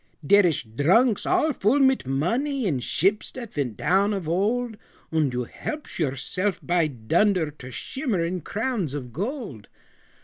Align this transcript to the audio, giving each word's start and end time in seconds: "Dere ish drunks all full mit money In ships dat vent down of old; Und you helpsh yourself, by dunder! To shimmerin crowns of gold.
"Dere 0.25 0.47
ish 0.47 0.63
drunks 0.63 1.27
all 1.27 1.53
full 1.53 1.79
mit 1.79 2.07
money 2.07 2.65
In 2.65 2.79
ships 2.79 3.29
dat 3.31 3.53
vent 3.53 3.77
down 3.77 4.13
of 4.13 4.27
old; 4.27 4.75
Und 5.11 5.31
you 5.31 5.43
helpsh 5.45 5.99
yourself, 5.99 6.59
by 6.63 6.87
dunder! 6.87 7.51
To 7.51 7.67
shimmerin 7.69 8.41
crowns 8.43 8.95
of 8.95 9.13
gold. 9.13 9.67